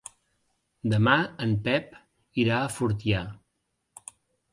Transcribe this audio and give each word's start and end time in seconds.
Demà 0.93 1.17
en 1.45 1.53
Pep 1.67 1.93
irà 2.45 2.57
a 2.61 2.71
Fortià. 2.79 3.21